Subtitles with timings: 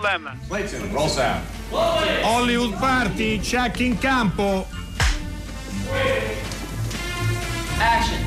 [0.00, 0.38] Problem.
[0.48, 1.42] Clayton, roll sound.
[2.22, 4.66] Hollywood Party, check in campo.
[7.76, 8.18] Action.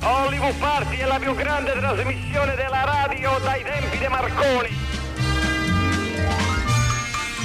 [0.00, 4.70] Hollywood Party è la più grande trasmissione della radio dai tempi di Marconi.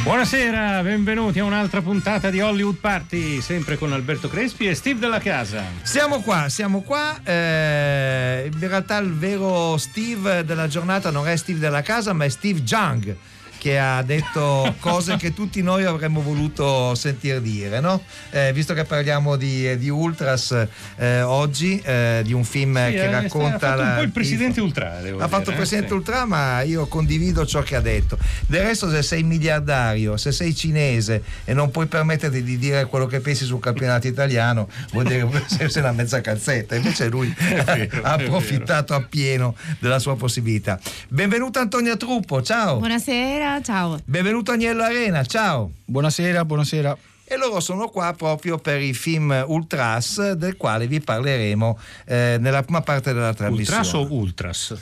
[0.04, 5.20] Buonasera, benvenuti a un'altra puntata di Hollywood Party, sempre con Alberto Crespi e Steve della
[5.20, 5.62] Casa.
[5.82, 7.20] Siamo qua, siamo qua.
[7.22, 12.30] eh, in realtà il vero Steve della giornata non è Steve della casa, ma è
[12.30, 13.36] Steve Jung
[13.68, 18.02] che ha detto cose che tutti noi avremmo voluto sentir dire, no?
[18.30, 23.04] Eh, visto che parliamo di, di Ultras eh, oggi, eh, di un film Sì, che
[23.04, 25.88] eh, racconta ha fatto un la- po' il presidente Ultra, devo ha fatto il presidente
[25.88, 25.96] eh, sì.
[25.96, 28.18] Ultra, ma io condivido ciò che ha detto.
[28.48, 33.06] Del resto, se sei miliardario, se sei cinese e non puoi permetterti di dire quello
[33.06, 35.28] che pensi sul campionato italiano, vuol dire
[35.58, 36.76] che sei una mezza calzetta.
[36.76, 40.80] Invece lui vero, ha approfittato appieno della sua possibilità.
[41.10, 42.78] Benvenuto Antonio Truppo, ciao.
[42.78, 44.00] Buonasera, ciao.
[44.06, 45.72] Benvenuto Agnello Arena, ciao.
[45.86, 46.98] Buonasera, buonasera.
[47.24, 52.64] E loro sono qua proprio per il film Ultras, del quale vi parleremo eh, nella
[52.64, 53.80] prima parte della trasmissione.
[53.80, 54.76] Ultras o Ultras?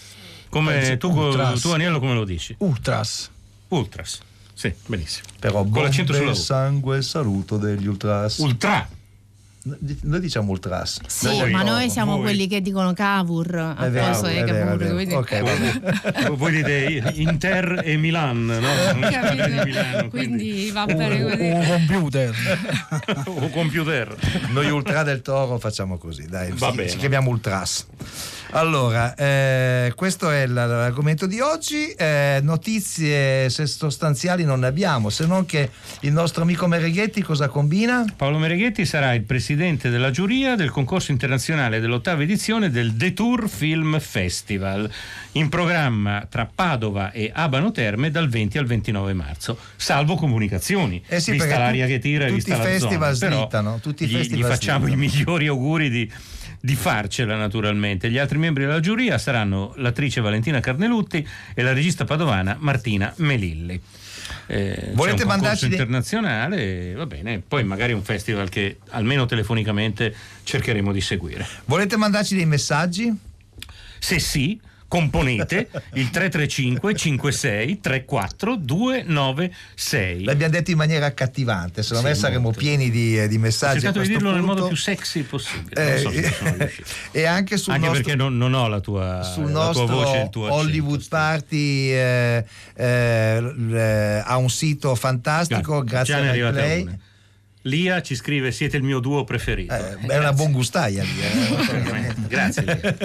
[0.50, 1.62] Come tu, Ultras.
[1.62, 2.56] tu, Aniello, come lo dici?
[2.60, 3.32] Ultras.
[3.70, 4.20] Ultras.
[4.54, 5.28] Sì, benissimo.
[5.40, 8.38] Però Con l'accento bombe, sulla sangue e saluto degli Ultras.
[8.38, 8.88] Ultra.
[10.04, 11.00] Noi diciamo Ultras.
[11.08, 12.22] Sì, Voi, ma no, noi siamo voi.
[12.22, 14.78] quelli che dicono Cavour a posto di è vero, è Cavour.
[14.78, 14.94] vero.
[14.94, 16.30] quindi- Ok, vabbè.
[16.36, 19.00] Voi dite Inter e Milan, no?
[19.10, 19.64] Capito?
[19.66, 21.42] Milano, Quindi va bene così.
[21.50, 22.36] Un computer.
[23.26, 24.16] o computer.
[24.52, 26.90] Noi Ultra del Toro facciamo così, dai, Va ci, bene.
[26.90, 27.88] ci chiamiamo Ultras.
[28.56, 31.90] Allora, eh, questo è l'argomento di oggi.
[31.90, 38.06] Eh, notizie sostanziali non ne abbiamo, se non che il nostro amico Mereghetti cosa combina?
[38.16, 44.00] Paolo Mereghetti sarà il presidente della giuria del concorso internazionale dell'ottava edizione del Detour Film
[44.00, 44.90] Festival,
[45.34, 51.04] in programma tra Padova e Abano Terme dal 20 al 29 marzo, salvo comunicazioni.
[51.08, 53.36] Eh sì, vista l'aria che tira e vista la festival zona.
[53.36, 55.04] Slittano, tutti i gli, festival gli facciamo slittano.
[55.04, 56.10] i migliori auguri di,
[56.66, 58.10] di farcela naturalmente.
[58.10, 63.80] Gli altri membri della giuria saranno l'attrice Valentina Carnelutti e la regista padovana Martina Melilli.
[64.48, 70.14] Eh, Volete c'è un mandarci internazionale, va bene, poi magari un festival che almeno telefonicamente
[70.44, 71.46] cercheremo di seguire.
[71.66, 73.16] Volete mandarci dei messaggi?
[74.00, 74.60] Se sì,
[74.96, 80.24] componete il 335 56 34 296.
[80.24, 82.60] L'abbiamo detto in maniera accattivante, secondo Sì, me saremo molto.
[82.60, 83.78] pieni di, eh, di Ho messaggi.
[83.78, 84.54] a cercato di dirlo nel punto.
[84.56, 85.96] modo più sexy possibile.
[85.96, 86.12] Eh, so
[87.12, 90.18] e anche sul Anche nostro, perché non, non ho la tua, sul la tua voce
[90.18, 91.16] il tuo Hollywood accento.
[91.16, 92.46] Party eh,
[92.76, 96.98] eh, eh, ha un sito fantastico, grazie è a una.
[97.68, 99.74] Lia ci scrive siete il mio duo preferito.
[99.74, 101.20] Eh, è una buon gustaia lì.
[101.20, 102.14] eh.
[102.28, 102.96] Grazie Lia.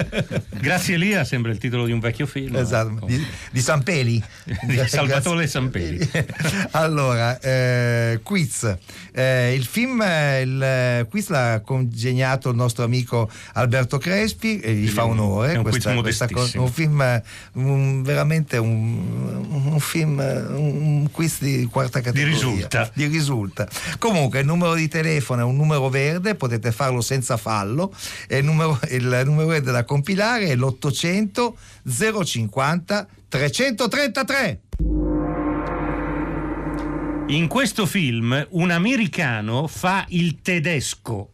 [0.49, 2.55] Grazie Lia sembra il titolo di un vecchio film.
[2.55, 4.21] Esatto, di, di Sampeli
[4.67, 6.07] Di Salvatore Sampeli.
[6.71, 8.77] allora eh, quiz
[9.13, 14.73] Eh, il film eh, il eh, quiz l'ha congegnato il nostro amico Alberto Crespi e
[14.73, 17.21] gli fa onore è un questa, questa cosa un film
[17.53, 22.89] un- veramente un, un film un quiz di quarta categoria risulta.
[22.93, 23.67] di risulta
[23.97, 27.93] comunque numero di telefono è un numero verde potete farlo senza fallo
[28.29, 31.53] il numero, il numero verde da compilare è l'800
[32.23, 34.59] 050 333
[37.27, 41.29] In questo film un americano fa il tedesco.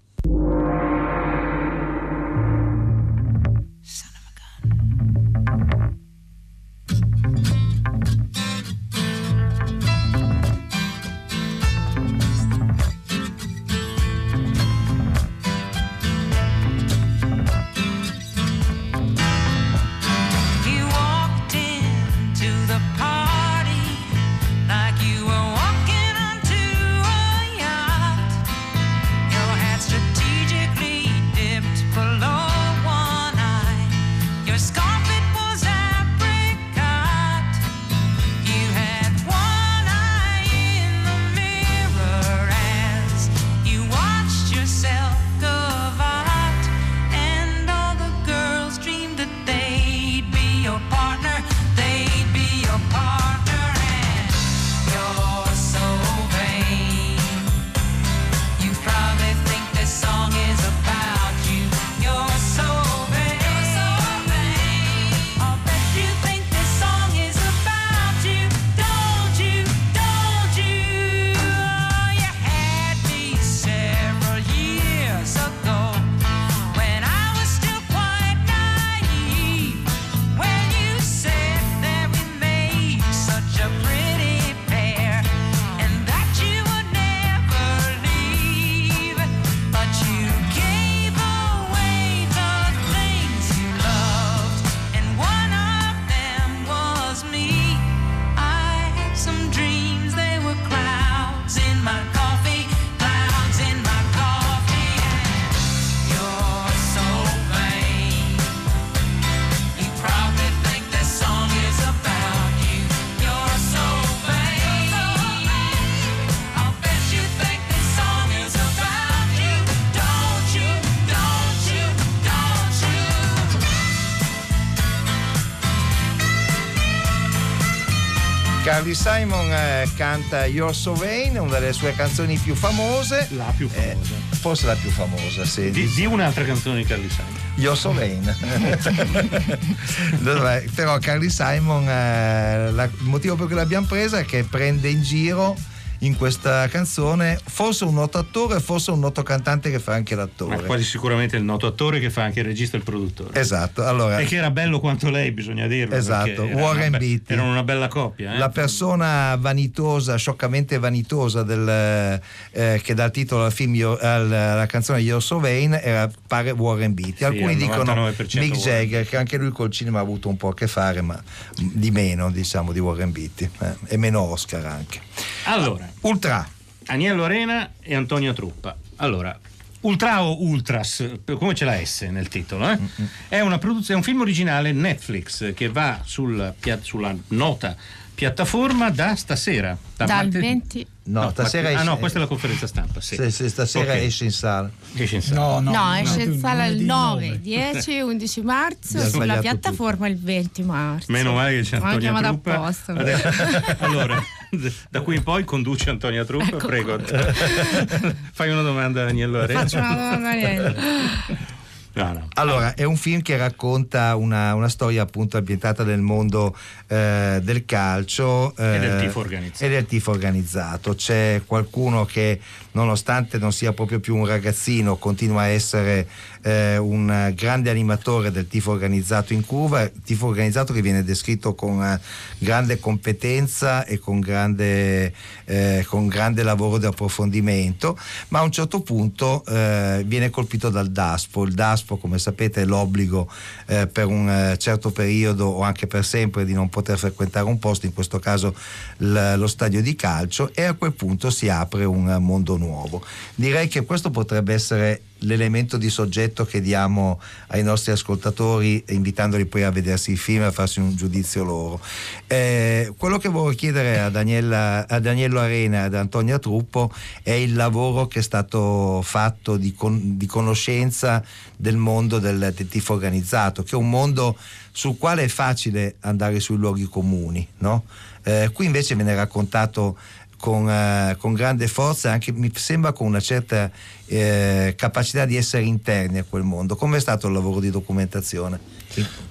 [128.78, 133.28] Carly Simon eh, canta You're So Vain, una delle sue canzoni più famose.
[133.32, 134.14] La più famosa.
[134.30, 135.72] Forse la più famosa, sì.
[135.72, 137.34] Di, di un'altra canzone di Carly Simon.
[137.56, 138.22] You're So Vain.
[140.22, 140.66] Dov'è?
[140.76, 145.02] Però Carly Simon, eh, la- il motivo per cui l'abbiamo presa è che prende in
[145.02, 145.58] giro
[146.00, 150.22] in questa canzone forse un noto attore, forse un noto cantante che fa anche Ma
[150.22, 150.64] l'attore.
[150.66, 153.40] quasi sicuramente il noto attore che fa anche il regista e il produttore.
[153.40, 155.96] Esatto, allora E che era bello quanto lei, bisogna dirlo.
[155.96, 157.34] Esatto, Warren be- Beatty.
[157.34, 158.34] Erano una bella coppia.
[158.34, 158.38] eh.
[158.38, 162.22] la persona vanitosa, scioccamente vanitosa del,
[162.52, 166.10] eh, che dà il titolo al film Yo- al- alla canzone You're So Vain era
[166.28, 167.24] pare Warren Beatty.
[167.24, 170.50] Alcuni al dicono 99% Mick Jagger, che anche lui col cinema ha avuto un po'
[170.50, 171.22] a che fare, ma
[171.56, 173.50] di meno, diciamo, di Warren Beatty.
[173.62, 175.00] eh, e meno Oscar anche.
[175.46, 176.48] Allora, Ultra.
[176.88, 178.76] Agnello Arena e Antonio Truppa.
[178.98, 179.38] Allora,
[179.82, 181.06] Ultra o Ultras,
[181.38, 183.08] come c'è la S nel titolo, Mm, eh?
[183.30, 187.76] è, una produzione, è un film originale Netflix che va sul pia- sulla nota
[188.16, 189.78] piattaforma da stasera.
[189.96, 193.00] Da Dal martedì- 20 No, stasera ma- ah esce- no, questa è la conferenza stampa,
[193.00, 193.16] sì.
[193.16, 194.00] Se, se stasera Ok.
[194.00, 194.70] esce in sala.
[194.96, 195.40] Esce in sala.
[195.40, 200.18] No, no, No, esce in sala il lunedì 9, 10, 11 marzo sulla piattaforma il
[200.20, 201.12] 20 marzo.
[201.12, 202.54] Meno male che c'è Ho Antonia chiamato Truppa.
[202.56, 202.94] apposta.
[203.86, 204.22] Allora,
[204.90, 206.98] da qui in poi conduce Antonia Truppa, Ecco prego.
[208.34, 209.62] Fai una domanda a Agnello Arena.
[209.62, 211.56] Faccio una domanda a niente.
[211.98, 212.28] No, no.
[212.36, 216.56] Allora, è un film che racconta una, una storia appunto ambientata nel mondo
[216.86, 219.66] eh, del calcio eh, E del tifo organizzato.
[219.66, 220.94] e del tifo organizzato.
[220.94, 222.40] C'è qualcuno che,
[222.74, 226.08] nonostante non sia proprio più un ragazzino, continua a essere
[226.48, 231.84] eh, un grande animatore del tifo organizzato in Cuba, tifo organizzato che viene descritto con
[231.84, 232.00] eh,
[232.38, 235.14] grande competenza e con grande,
[235.44, 237.98] eh, con grande lavoro di approfondimento,
[238.30, 241.44] ma a un certo punto eh, viene colpito dal DASPO.
[241.44, 243.30] Il DASPO, come sapete, è l'obbligo
[243.66, 247.60] eh, per un eh, certo periodo o anche per sempre di non poter frequentare un
[247.60, 248.56] posto, in questo caso
[248.98, 253.04] l- lo stadio di calcio, e a quel punto si apre un mondo nuovo.
[253.36, 259.64] Direi che questo potrebbe essere l'elemento di soggetto che diamo ai nostri ascoltatori invitandoli poi
[259.64, 261.80] a vedersi il film e a farsi un giudizio loro.
[262.28, 266.92] Eh, quello che volevo chiedere a, Daniela, a Daniello Arena e ad Antonia Truppo
[267.24, 271.24] è il lavoro che è stato fatto di, con- di conoscenza
[271.56, 274.38] del mondo del, del tifo organizzato, che è un mondo
[274.72, 277.48] sul quale è facile andare sui luoghi comuni.
[277.60, 277.84] no?
[278.24, 279.98] Eh, qui invece viene raccontato
[280.38, 283.72] con, eh, con grande forza e anche mi sembra con una certa
[284.08, 286.76] eh, capacità di essere interni a quel mondo.
[286.76, 288.60] Com'è stato il lavoro di documentazione?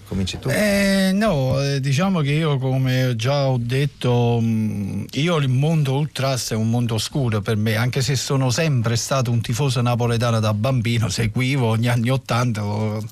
[0.09, 0.49] Cominci tu.
[0.51, 6.51] Eh, no, eh, diciamo che io come già ho detto, mh, io il mondo ultras
[6.51, 10.55] è un mondo oscuro per me, anche se sono sempre stato un tifoso napoletano da
[10.55, 13.03] bambino, seguivo gli anni Ottanta oh,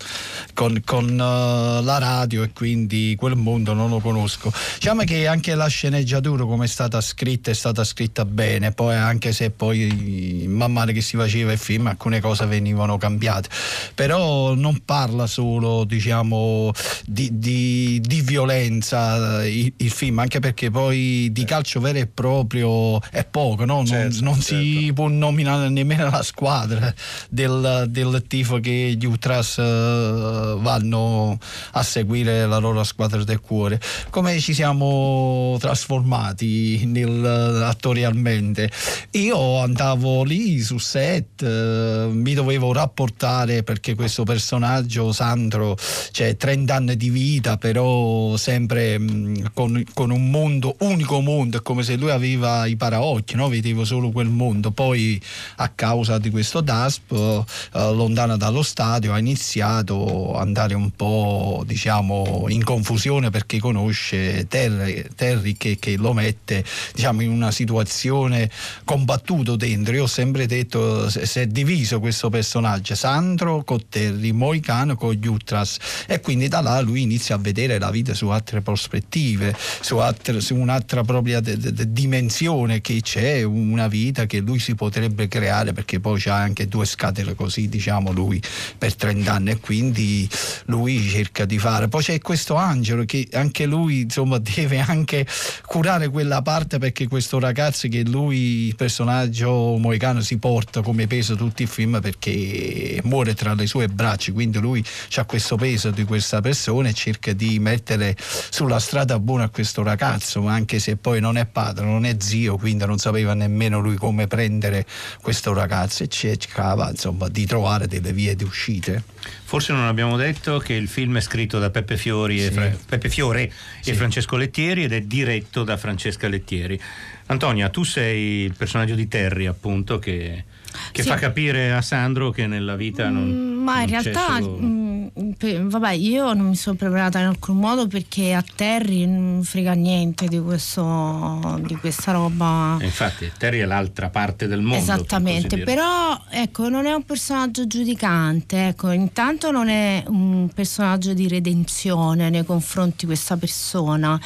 [0.53, 4.53] con, con, eh, la radio e quindi quel mondo non lo conosco.
[4.75, 9.33] Diciamo che anche la sceneggiatura come è stata scritta è stata scritta bene, poi anche
[9.33, 13.49] se poi man mano che si faceva il film alcune cose venivano cambiate,
[13.95, 16.73] però non parla solo diciamo
[17.07, 22.07] di, di- di violenza eh, il, il film, anche perché poi di calcio vero e
[22.07, 23.77] proprio è poco, no?
[23.77, 26.93] non, Certo, non si può nominare nemmeno la squadra
[27.29, 31.39] del, del tifo che gli Ultras eh, vanno
[31.73, 33.81] a seguire la loro squadra del cuore.
[34.11, 38.71] Come ci siamo trasformati nel, attorialmente?
[39.13, 45.77] Io andavo lì su set, eh, mi dovevo rapportare perché questo personaggio, Sandro,
[46.11, 51.83] c'è 30 anni di vita, però sempre mh, con, con un mondo, unico mondo, come
[51.83, 53.49] se lui aveva i paraocchi, no?
[53.49, 54.71] vedevo solo quel mondo.
[54.71, 55.21] Poi
[55.57, 61.63] a causa di questo DASP, eh, lontano dallo stadio, ha iniziato ad andare un po'
[61.67, 68.51] diciamo in confusione perché conosce Terry, Terry che, che lo mette diciamo in una situazione
[68.85, 69.95] combattuto dentro.
[69.95, 75.27] Io ho sempre detto se è diviso questo personaggio, Sandro con Terry, Moicano con gli
[75.27, 79.97] Ultras e quindi da là lui inizia a vedere la vita su altre prospettive, su,
[79.97, 85.27] altre- su un'altra propria de- de- dimensione che c'è, una vita che lui si potrebbe
[85.27, 88.41] creare perché poi c'ha anche due scatole così diciamo lui
[88.79, 90.31] per 30 anni e quindi
[90.67, 91.89] lui cerca di fare.
[91.89, 95.27] Poi c'è questo Angelo che anche lui insomma deve anche
[95.67, 101.23] curare quella parte perché questo ragazzo che lui, il personaggio moicano, si porta come peso
[101.37, 104.85] tutto il film perché muore tra le sue braccia, quindi lui
[105.17, 109.83] ha questo peso di questa persona e cerca di mettere sulla strada buona a questo
[109.83, 113.97] ragazzo, anche se poi non è padre, non è zio, quindi non sapeva nemmeno lui
[113.97, 114.85] come prendere
[115.23, 119.03] questo ragazzo e cercava insomma di trovare delle vie di uscite.
[119.45, 122.53] Forse non abbiamo detto che il film è scritto da Peppe, Fiori e Sì.
[122.53, 123.51] Fra- Peppe Fiore
[123.81, 123.91] Sì.
[123.91, 126.79] e Francesco Lettieri ed è diretto da Francesca Lettieri.
[127.27, 130.45] Antonia, tu sei il personaggio di Terry, appunto, che,
[130.93, 131.09] che Sì.
[131.09, 133.25] fa capire a Sandro che nella vita non.
[133.29, 135.07] Mm, Ma in non c'è realtà, solo- mm,
[135.39, 139.73] pe- vabbè, io non mi sono preparata in alcun modo perché a Terry non frega
[139.73, 142.77] niente di, questo, di questa roba.
[142.81, 144.85] Eh, Infatti, Terry è l'altra parte del mondo.
[144.85, 145.65] per Esattamente, dire.
[145.65, 152.31] però ecco, non è un personaggio giudicante, ecco, intanto non è un personaggio di redenzione
[152.31, 154.19] nei confronti di questa persona.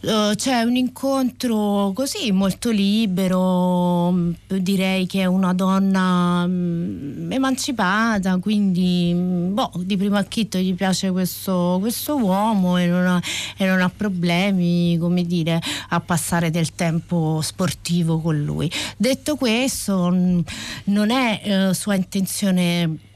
[0.00, 8.36] Eh, c'è un incontro così molto libero, mh, direi che è una donna mh, emancipata,
[8.38, 13.20] quindi mh, boh, di primo acchito gli piace questo, questo uomo e non, ha,
[13.56, 15.60] e non ha problemi, come dire,
[15.90, 18.70] a passare del tempo sportivo con lui.
[18.96, 20.44] Detto questo, mh,
[20.84, 23.10] non è eh, sua intenzione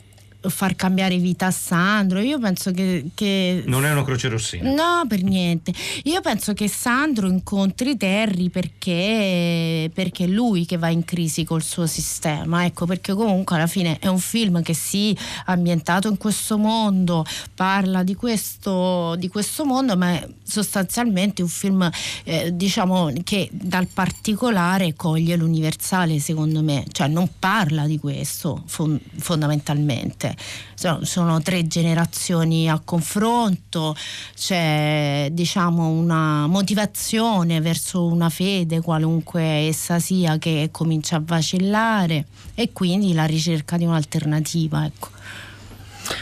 [0.48, 2.20] far cambiare vita a Sandro.
[2.20, 3.06] Io penso che.
[3.14, 4.70] che Non è una croce rossina.
[4.70, 5.72] No, per niente.
[6.04, 11.62] Io penso che Sandro incontri Terry perché, perché è lui che va in crisi col
[11.62, 12.64] suo sistema.
[12.64, 17.24] Ecco, perché comunque alla fine è un film che sì, ambientato in questo mondo,
[17.54, 21.90] parla di questo, di questo mondo, ma è sostanzialmente un film,
[22.24, 26.84] eh, diciamo, che dal particolare coglie l'universale, secondo me.
[26.90, 30.35] Cioè non parla di questo fon- fondamentalmente.
[30.74, 33.96] Sono, sono tre generazioni a confronto,
[34.34, 42.72] c'è diciamo una motivazione verso una fede, qualunque essa sia, che comincia a vacillare e
[42.72, 44.84] quindi la ricerca di un'alternativa.
[44.84, 45.08] Ecco.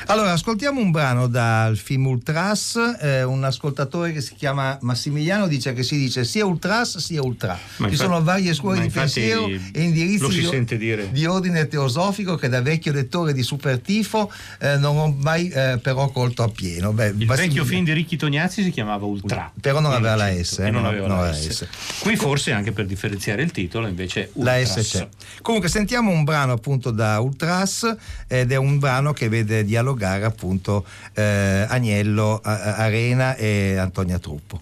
[0.06, 2.78] Allora, ascoltiamo un brano dal film Ultras.
[3.00, 7.52] eh, un ascoltatore che si chiama Massimiliano dice che si dice sia Ultras sia Ultra.
[7.52, 12.48] Ma Ci infatti- sono varie scuole di pensiero e indirizzi di, di ordine teosofico che
[12.48, 16.92] da vecchio lettore di Supertifo eh, non ho mai eh, però colto appieno.
[16.92, 19.50] Beh, Il vecchio film di Ricchi Tognazzi si chiamava Ultra.
[19.60, 21.48] Però non aveva la S, eh, non aveva non la S.
[21.48, 21.66] S.
[22.00, 24.80] Qui forse anche per differenziare il titolo invece La Ultras.
[24.80, 25.08] S c'è.
[25.42, 27.94] Comunque sentiamo un brano appunto da Ultras
[28.28, 34.60] ed è un brano che vede dialogare appunto eh, Agnello A- Arena e Antonia Truppo.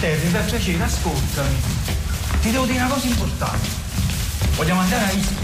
[0.00, 1.56] Terry, per piacere, ascoltami.
[2.42, 3.68] Ti devo dire una cosa importante.
[4.56, 5.36] Vogliamo andare a Ischia?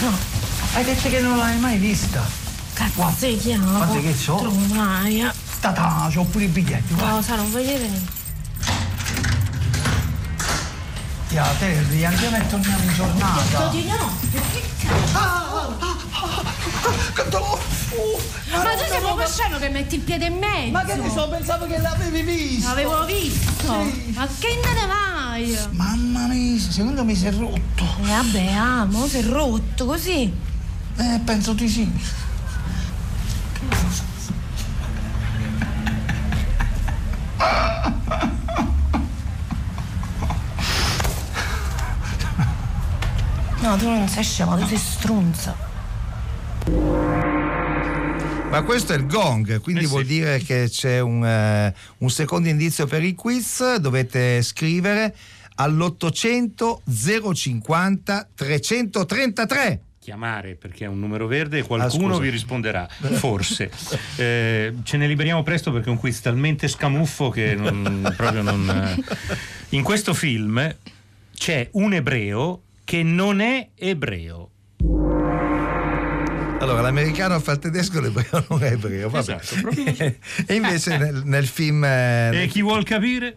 [0.00, 0.16] No,
[0.74, 2.24] hai detto che non l'hai mai vista.
[2.72, 3.76] Cazzo, chiamo.
[3.76, 4.36] Guarda che so.
[4.36, 5.32] Trovaia.
[5.60, 7.12] Tata, c'ho pure i biglietti, guarda.
[7.16, 8.20] Cosa non voglio vedere?
[11.28, 13.68] Ya, Terry, andiamo e torniamo in giornata.
[13.68, 14.10] di no.
[14.32, 16.51] Che cazzo?
[18.50, 20.70] Ma tu sei proprio scemo che metti il piede in mezzo.
[20.70, 22.68] Ma che ne so, pensavo che l'avevi vista.
[22.68, 23.72] L'avevo visto.
[24.14, 25.58] Ma che ne vai?
[25.70, 27.84] Mamma mia, secondo me si è rotto.
[28.02, 30.32] Eh, vabbè, amo, si è rotto così.
[30.96, 31.90] Eh, penso di sì.
[43.60, 45.70] No, tu non sei scemo, tu sei strunza.
[48.50, 49.90] Ma questo è il gong, quindi Eh sì.
[49.90, 55.14] vuol dire che c'è un, eh, un secondo indizio per il quiz, dovete scrivere
[55.56, 56.80] all'800
[57.34, 59.80] 050 333.
[59.98, 62.20] chiamare perché è un numero verde e Ah, qualcuno scusa.
[62.20, 63.70] vi risponderà, forse.
[64.16, 68.68] Eh, ce ne liberiamo presto perché è un quiz talmente scamuffo che non- proprio non...
[68.68, 69.02] eh.
[69.70, 70.74] In questo film
[71.34, 74.50] c'è un ebreo che non è ebreo.
[76.62, 79.10] Allora, l'americano fa il tedesco, l'ebreo non è ebreo.
[79.10, 79.38] Vabbè.
[79.40, 79.68] Esatto,
[80.46, 81.84] e invece nel, nel film...
[81.84, 83.36] eh, E chi vuol capire?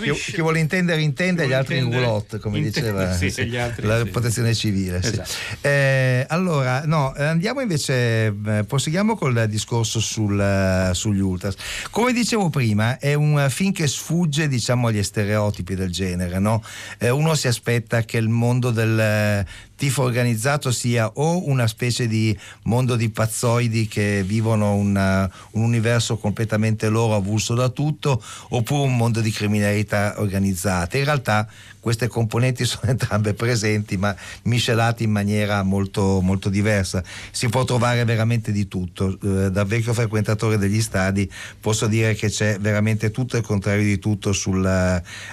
[0.00, 3.86] chi, chi vuole intendere intende, gli altri in roulotte, come diceva sì, sì, gli altri,
[3.86, 4.10] la sì.
[4.10, 4.98] protezione civile.
[4.98, 5.30] Esatto.
[5.60, 11.54] Eh, allora, no, andiamo invece, eh, proseguiamo col discorso sul, eh, sugli ultras.
[11.90, 16.38] Come dicevo prima, è un film che sfugge diciamo, agli stereotipi del genere.
[16.38, 16.62] no?
[16.98, 19.44] Eh, uno si aspetta che il mondo del
[19.82, 26.18] tifo organizzato sia o una specie di mondo di pazzoidi che vivono una- un universo
[26.18, 30.98] completamente loro avulso da tutto, oppure un mondo di criminalità organizzata.
[30.98, 31.48] In realtà
[31.80, 37.02] queste componenti sono entrambe presenti, ma miscelate in maniera molto, molto diversa.
[37.32, 39.18] Si può trovare veramente di tutto.
[39.20, 41.28] Eh, da vecchio frequentatore degli stadi
[41.60, 44.64] posso dire che c'è veramente tutto il contrario di tutto sul,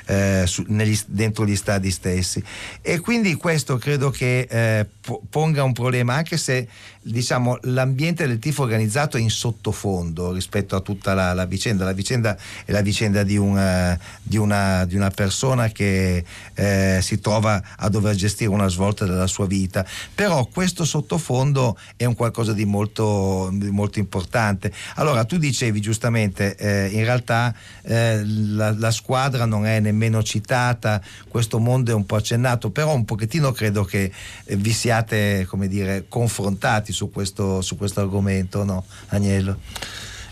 [0.08, 2.44] eh, su- negli- dentro gli stadi stessi.
[2.82, 6.68] E quindi questo credo che eh, po- ponga un problema, anche se
[7.02, 11.86] diciamo, l'ambiente del tifo organizzato è in sottofondo rispetto a tutta la, la vicenda.
[11.86, 17.00] La vicenda è la vicenda di, un, eh, di, una, di una persona che eh,
[17.02, 22.16] si trova a dover gestire una svolta della sua vita, però questo sottofondo è un
[22.16, 24.72] qualcosa di molto, molto importante.
[24.96, 27.54] Allora tu dicevi giustamente, eh, in realtà
[27.84, 32.94] eh, la, la squadra non è nemmeno citata, questo mondo è un po' accennato, però
[32.94, 34.12] un pochettino credo che
[34.44, 39.58] eh, vi siate, come dire, confrontati su questo, su questo argomento, no, Agnello?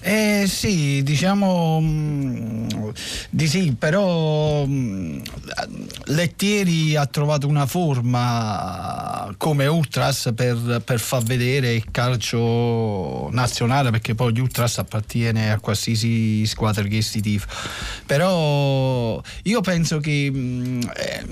[0.09, 2.67] Eh sì, diciamo mm,
[3.29, 5.19] di sì, però mm,
[6.05, 14.15] Lettieri ha trovato una forma come Ultras per, per far vedere il calcio nazionale, perché
[14.15, 17.47] poi gli Ultras appartiene a qualsiasi squadra che si tifa.
[18.05, 21.25] Però io penso che mm, eh,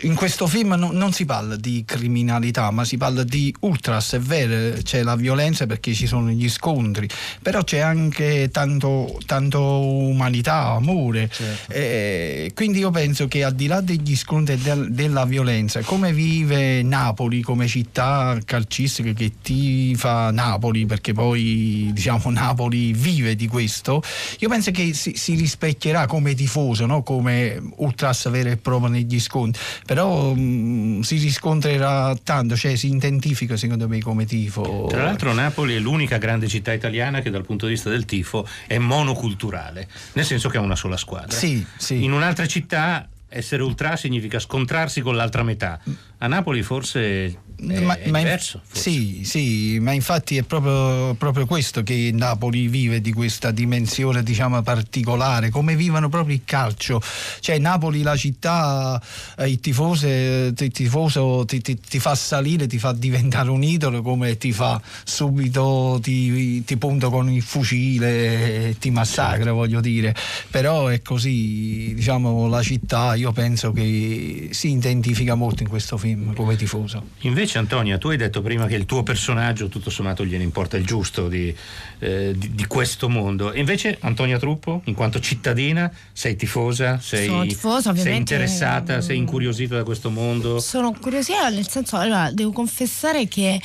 [0.00, 4.18] in questo film no- non si parla di criminalità, ma si parla di Ultras, è
[4.18, 7.08] vero, c'è la violenza perché ci sono gli scontri,
[7.40, 11.30] però c'è anche tanto, tanto umanità, amore.
[11.68, 16.12] Eh, quindi io penso che al di là degli scontri e del- della violenza, come
[16.12, 24.02] vive Napoli come città calcistica che tifa Napoli, perché poi diciamo Napoli vive di questo,
[24.38, 27.02] io penso che si, si rispecchierà come tifoso, no?
[27.02, 33.56] come ultras vero e proprio negli scontri, però mh, si riscontrerà tanto, cioè si identifica
[33.56, 34.86] secondo me come tifo.
[34.88, 38.46] Tra l'altro Napoli è l'unica grande città italiana che dal punto di vista del tifo
[38.66, 41.36] è monoculturale, nel senso che ha una sola squadra.
[41.36, 42.02] Sì, sì.
[42.02, 45.80] In un'altra città essere ultra significa scontrarsi con l'altra metà.
[46.18, 48.60] A Napoli forse è, Ma- è ma in- diverso.
[48.70, 54.60] sì, sì, ma infatti è proprio, proprio questo che Napoli vive di questa dimensione diciamo
[54.62, 57.00] particolare, come vivono proprio il calcio.
[57.40, 59.00] Cioè Napoli la città,
[59.38, 63.62] eh, il tifoso, eh, il tifoso ti, ti- ti fa salire, ti fa diventare un
[63.62, 69.80] idolo, come ti fa subito, ti, ti punta con il fucile, e ti massacra voglio
[69.80, 70.14] dire.
[70.50, 76.34] Però è così, diciamo la città io penso che si identifica molto in questo film
[76.34, 77.02] come tifoso.
[77.20, 80.84] Invece Antonia, tu hai detto prima che il tuo personaggio tutto sommato gliene importa il
[80.84, 81.54] giusto di,
[81.98, 83.52] eh, di- di questo mondo.
[83.52, 89.16] E invece Antonia Truppo, in quanto cittadina, sei tifosa, sei, Sono tifosa, sei interessata, sei
[89.18, 90.58] incuriosita da questo mondo?
[90.60, 93.60] Sono curiosa nel senso, allora, devo confessare che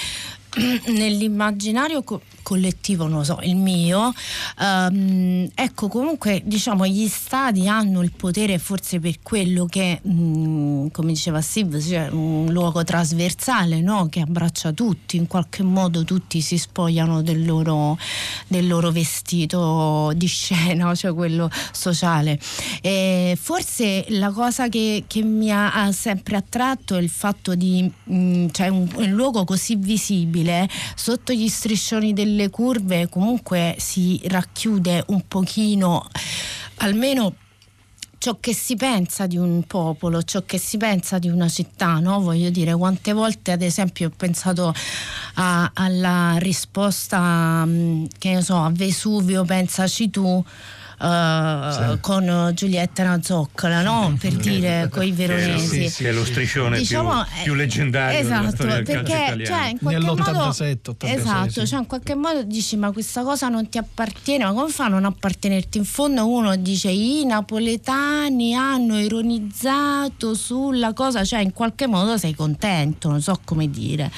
[0.88, 4.12] nell'immaginario co- collettivo, non so, il mio,
[4.60, 11.14] ehm, ecco comunque diciamo gli stati hanno il potere forse per quello che, mh, come
[11.14, 14.08] diceva Steve, cioè un luogo trasversale no?
[14.10, 17.98] che abbraccia tutti, in qualche modo tutti si spogliano del loro,
[18.48, 22.40] del loro vestito di scena, cioè quello sociale.
[22.82, 28.48] E forse la cosa che, che mi ha, sempre attratto è il fatto di mh,
[28.52, 30.39] cioè un, un luogo così visibile
[30.96, 36.08] sotto gli striscioni delle curve comunque si racchiude un pochino
[36.78, 37.36] almeno
[38.20, 42.20] ciò che si pensa di un popolo, ciò che si pensa di una città, no?
[42.20, 44.74] Voglio dire, quante volte ad esempio ho pensato
[45.36, 50.44] a- alla risposta, mh, che ne so, a Vesuvio, pensaci tu.
[51.02, 54.16] Eh, con Giulietta Nazzoccola no?
[54.20, 59.46] per dire coi veronesi Che è lo striscione Diciamo, più, eh, più leggendario esatto, perché
[59.46, 61.68] cioè, in qualche modo Nell'87, 86, esatto, sì.
[61.68, 64.88] cioè in qualche modo dici ma questa cosa non ti appartiene, ma come fa a
[64.90, 65.78] non appartenerti?
[65.78, 72.36] In fondo uno dice i napoletani hanno ironizzato sulla cosa, cioè in qualche modo sei
[72.36, 74.12] contento, non so come dire.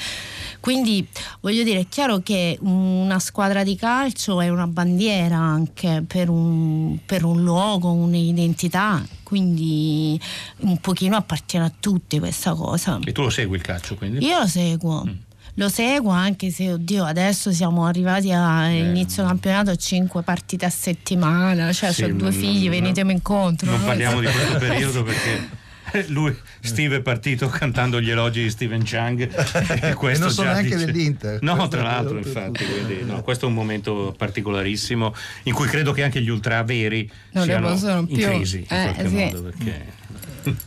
[0.62, 1.04] Quindi
[1.40, 6.98] voglio dire, è chiaro che una squadra di calcio è una bandiera anche per un,
[7.04, 10.20] per un luogo, un'identità, quindi
[10.58, 13.00] un pochino appartiene a tutti questa cosa.
[13.04, 14.24] E tu lo segui il calcio quindi?
[14.24, 15.04] Io lo seguo.
[15.04, 15.10] Mm.
[15.56, 18.34] Lo seguo anche se, oddio, adesso siamo arrivati Eh.
[18.34, 23.68] all'inizio campionato, 5 partite a settimana, cioè Sì, ho due figli, non- venitemi incontro.
[23.68, 23.86] Non no?
[23.86, 25.60] parliamo di questo periodo perché
[26.08, 29.28] lui, Steve, è partito cantando gli elogi di Steven Chang.
[29.82, 31.42] E, questo non sono già neanche dice- dell'Inter.
[31.42, 35.92] No, Questo tra l'altro, infatti, quindi, no, questo è un momento particolarissimo in cui credo
[35.92, 38.26] che anche gli ultra veri Non siano possono in più.
[38.26, 39.14] crisi in Eh, qualche sì.
[39.14, 40.00] modo perché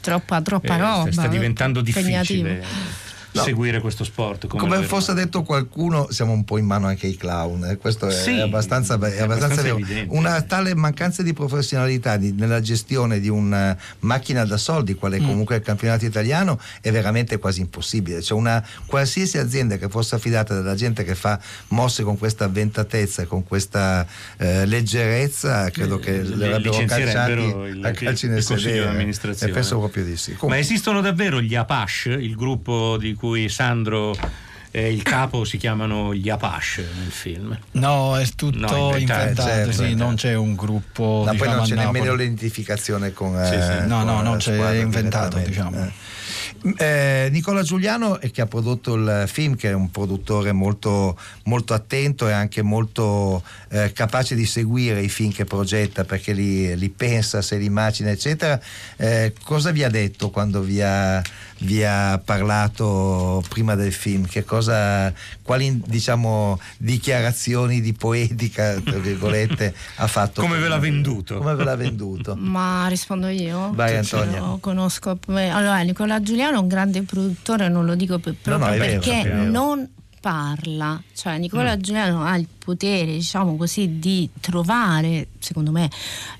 [0.01, 1.11] Troppa, troppa eh, roba.
[1.11, 2.47] sta diventando impegnativo.
[2.47, 3.03] difficile
[3.39, 3.43] No.
[3.43, 4.47] seguire questo sport.
[4.47, 7.65] Come, Come fosse detto qualcuno, siamo un po' in mano anche ai clown.
[7.65, 7.77] eh.
[7.77, 10.05] Questo è Sì, abbastanza, è è abbastanza abbastanza.
[10.09, 15.25] Una tale mancanza di professionalità di- nella gestione di una macchina da soldi, quale Mm.
[15.25, 18.21] comunque è il campionato italiano, è veramente quasi impossibile.
[18.21, 23.21] Cioè una qualsiasi azienda che fosse affidata dalla gente che fa mosse con questa avventatezza
[23.23, 24.05] e con questa
[24.37, 28.87] eh, leggerezza, credo che Eh, le avrebbero licenzierebbero calciati il- a calci nel sedere.
[28.87, 29.51] amministrazione.
[29.51, 30.31] E penso proprio di sì.
[30.31, 34.15] Ma Comunque- esistono davvero gli Apache, il gruppo di cui Sandro
[34.71, 37.57] e il capo si chiamano gli Apache nel film.
[37.71, 38.97] No, è tutto No, inventato.
[38.97, 39.95] inventato, Eh, certo, sì, certo.
[39.95, 41.21] non c'è un gruppo.
[41.25, 41.93] Ma poi diciamo, non a c'è Napoli.
[41.99, 43.41] nemmeno l'identificazione con.
[43.45, 43.71] Sì, sì.
[43.71, 45.91] eh, No, con no, non c'è, inventato, diciamo.
[46.77, 51.73] Eh, Nicola Giuliano eh, che ha prodotto il film, che è un produttore molto, molto
[51.73, 56.89] attento e anche molto eh, capace di seguire i film che progetta perché li, li
[56.89, 58.59] pensa, se li immagina, eccetera.
[58.97, 61.21] Eh, cosa vi ha detto quando vi ha,
[61.59, 64.25] vi ha parlato prima del film?
[64.27, 70.41] Che cosa, quali diciamo, dichiarazioni di poetica, tra virgolette, ha fatto?
[70.41, 71.37] Come ve l'ha venduto?
[71.37, 72.35] Come ve l'ha venduto?
[72.39, 73.71] Ma rispondo io?
[73.73, 74.39] Vai, Che Antonia.
[74.39, 75.17] Lo conosco.
[75.27, 78.87] Allora, Nicola Giuliano è un grande produttore, non lo dico per- No, no, proprio è
[78.87, 79.43] vero, perché vero.
[79.49, 79.89] non
[80.19, 81.79] parla, cioè Nicola Mm.
[81.81, 85.89] Giuliano ha il potere, diciamo così, di trovare, secondo me,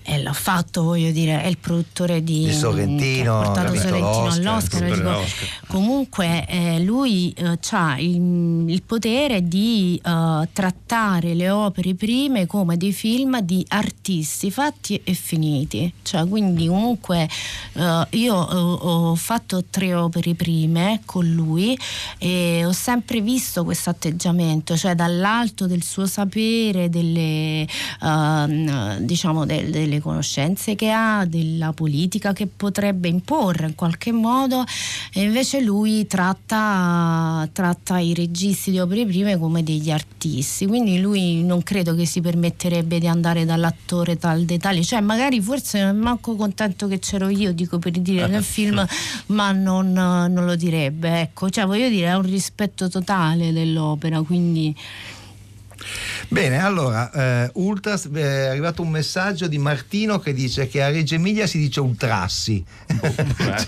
[0.03, 4.83] e l'ha fatto, voglio dire, è il produttore di Di Sorrentino, ha portato Sorrentino l'Oscar,
[4.83, 4.93] all'Oscar.
[4.93, 7.33] dico, comunque eh, lui
[7.71, 14.51] ha il, il potere di eh, trattare le opere prime come dei film di artisti
[14.51, 17.27] fatti e finiti cioè quindi comunque
[17.73, 21.77] eh, io ho, ho fatto tre opere prime con lui
[22.17, 27.67] e ho sempre visto questo atteggiamento cioè dall'alto del suo sapere delle
[28.01, 34.63] ehm, diciamo del- delle conoscenze che ha della politica che potrebbe imporre in qualche modo
[35.13, 41.43] e invece lui tratta, tratta i registi di opere prime come degli artisti, quindi lui
[41.43, 45.99] non credo che si permetterebbe di andare dall'attore tal dettaglio, cioè magari forse non è
[45.99, 48.85] manco contento che c'ero io, dico per dire nel film,
[49.27, 54.73] ma non, non lo direbbe, ecco, cioè voglio dire è un rispetto totale dell'opera, quindi
[56.27, 57.11] Bene, allora,
[57.45, 61.47] eh, Ultras, eh, è arrivato un messaggio di Martino che dice che a Reggio Emilia
[61.47, 62.63] si dice Ultrassi.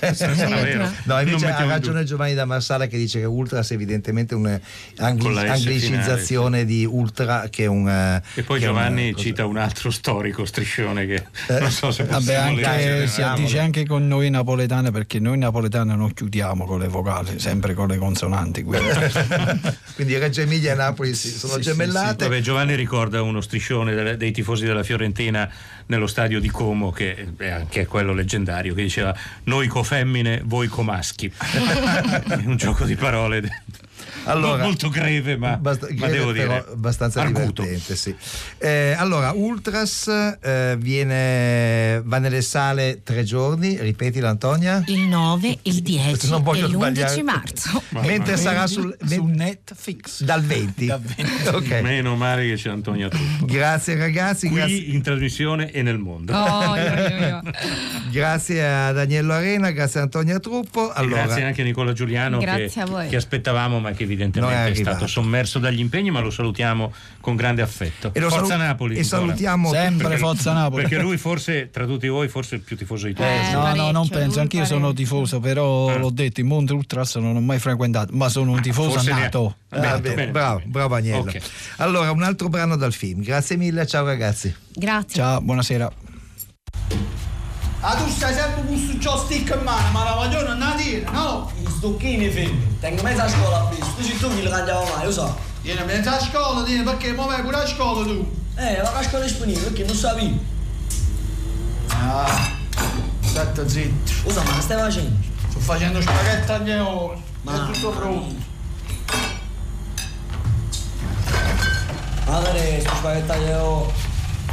[0.01, 0.89] Eh, sarà vero.
[1.03, 6.65] No, invece ha ragione Giovanni da Marsala che dice che Ultras è evidentemente un'anglicizzazione S
[6.65, 7.87] di Ultra che è un...
[7.87, 11.71] eh, E poi è un- Giovanni cosa- cita un altro storico striscione che Eh, non
[11.71, 15.95] so se Vabbè, possiamo anche, leggere, si addice anche con noi napoletani perché noi napoletani
[15.95, 18.63] non chiudiamo con le vocali, sempre con le consonanti.
[18.63, 18.85] quindi.
[19.95, 21.69] Quindi Reggio Emilia e Napoli sono Sì, sì,
[22.07, 22.27] gemellate.
[22.27, 25.49] Vabbè, Giovanni ricorda uno striscione dei tifosi della Fiorentina
[25.87, 30.67] nello stadio di Como, che è anche quello leggendario, che diceva noi co femmine, voi
[30.67, 31.31] co maschi.
[31.37, 33.63] È un gioco di parole
[34.31, 37.61] Allora, molto greve, ma, Basta- ma devo dire abbastanza arguto.
[37.61, 38.15] divertente sì.
[38.57, 40.07] Eh, allora Ultras
[40.41, 46.43] eh, viene, va nelle sale tre giorni ripetilo Antonia il 9, il 10 Non e
[46.43, 47.23] voglio l'11 sbagliare.
[47.23, 47.81] marzo.
[48.01, 50.23] mentre sarà sul, su Netflix.
[50.23, 51.25] dal 20, Dal 20.
[51.57, 51.79] Ok.
[51.81, 53.45] Meno male che c'è Antonia Truppo.
[53.45, 56.33] grazie ragazzi Qui grazie, in trasmissione e nel mondo.
[56.35, 57.41] Oh, io, io, io.
[58.11, 62.37] grazie a Daniello Arena grazie a Antonia Truppo E allora Grazie anche a Nicola Giuliano
[62.39, 63.07] che, Grazie a voi.
[63.07, 64.97] che aspettavamo ma che è evidentemente è, arrivato.
[64.97, 68.11] stato sommerso dagli impegni ma lo salutiamo con grande affetto.
[68.13, 68.95] e lo Forza salu- Napoli.
[68.97, 70.83] e salutiamo Sempre Forza Napoli.
[70.83, 73.27] Perché lui forse tra tutti voi forse è il più tifoso di tutti.
[73.27, 75.97] Eh, no, no, non penso, anch'io sono tifoso, però Eh.
[75.99, 79.19] l'ho detto, in mondo ultras non ho mai frequentato, ma sono un tifoso forse ne-
[79.21, 79.55] nato.
[79.69, 80.71] Ah, Bene, bene, bravo, bene.
[80.71, 81.39] bravo Agnello Ok.
[81.77, 85.15] allora un altro brano dal film grazie mille ciao ragazzi Grazie.
[85.15, 85.91] Ciao, buonasera.
[87.79, 91.05] Ah, tu stai sempre con sto joystick in mano, ma la vogliono non la dire,
[91.11, 91.51] no?
[91.61, 92.79] I stocchini film.
[92.79, 93.85] Tengo mezza a scuola visto.
[93.95, 95.37] Tu sei tu che li cangiamo mai, lo so.
[95.61, 98.35] Vieni, vieni a scuola, vieni, perché mo vai pure a scuola tu.
[98.55, 100.39] Eh, va a scuola disponibile perché non sapevi.
[101.89, 102.49] Ah,
[103.21, 104.11] stai zitto.
[104.23, 105.15] Lo so, ma che stai facendo?
[105.49, 107.21] Sto facendo spaghetti agli euro.
[107.43, 108.35] Ma- È tutto pronto.
[112.25, 113.91] Magari sto spaghetti io.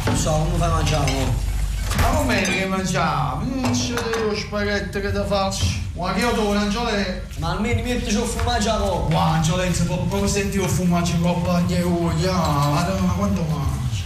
[0.04, 1.52] Non so, come fai a mangiare?
[1.96, 3.44] Ma come che mangiamo?
[3.44, 5.64] Non c'è lo spaghetti che ti faccio.
[5.94, 7.26] Ma che io devo mangiare.
[7.38, 9.08] Ma almeno metti un formaggio a po'.
[9.10, 9.40] Ma
[9.84, 12.12] può proprio sentire il fumaggio in coppa euro.
[12.16, 14.02] Ya, madonna, ma quanto mangi?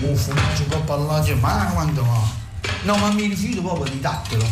[0.00, 2.42] Un fumaggio in coppa all'agio, ma quanto mangi?
[2.82, 4.46] No, ma mi rifiuto proprio di dattelo.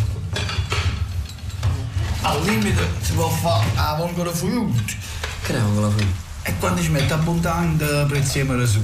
[2.23, 4.83] Al limite si può fare la volga di frutta.
[5.43, 6.21] Che ne con la frutta?
[6.45, 8.81] E quando ci mette abbondante prezzemolo su.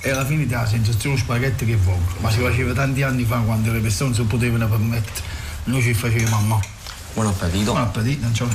[0.00, 2.20] E alla fine ti ha sensazione spaghetti che voglio.
[2.20, 5.26] Ma si faceva tanti anni fa quando le persone si potevano permettere.
[5.64, 6.64] Noi ci facevamo a mano.
[7.14, 7.72] Buon appetito.
[7.72, 8.46] Buon appetito, non c'è.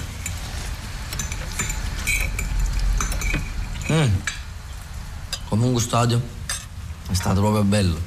[3.91, 4.13] Mm.
[5.49, 6.21] Comunque stadio
[7.09, 8.01] è stato proprio bello.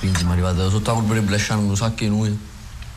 [0.00, 2.38] Quindi siamo arrivati sotto la curva di Bresciano un sacco di noi.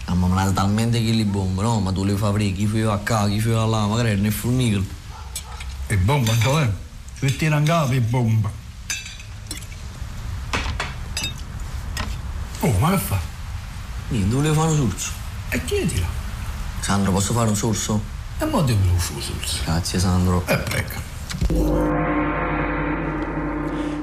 [0.06, 1.80] Abbiamo mangiato talmente che li bombe, no?
[1.80, 4.84] Ma tu le fare, chi fa a qua, chi fa là, magari nel formicholo.
[5.86, 6.88] E bomba, Antonio.
[7.22, 8.50] Mettiamo in capo e bomba.
[12.62, 13.20] Oh, ma che fa?
[14.10, 15.12] Niente, volevo fare un surso.
[15.50, 16.08] E chiedila.
[16.80, 18.02] Sandro, posso fare un sorso?
[18.40, 19.34] E mo devi lo fuso.
[19.66, 20.46] Grazie Sandro.
[20.48, 21.08] E prego.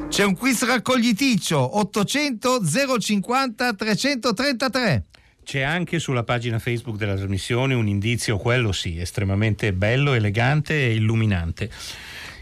[0.09, 2.61] C'è un quiz raccogliticcio 800
[2.99, 5.05] 050 333.
[5.43, 10.95] C'è anche sulla pagina Facebook della trasmissione un indizio, quello sì, estremamente bello, elegante e
[10.95, 11.71] illuminante.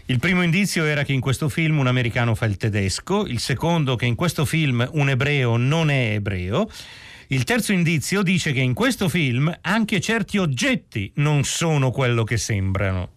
[0.07, 3.95] Il primo indizio era che in questo film un americano fa il tedesco, il secondo
[3.95, 6.69] che in questo film un ebreo non è ebreo.
[7.29, 12.37] Il terzo indizio dice che in questo film anche certi oggetti non sono quello che
[12.37, 13.14] sembrano.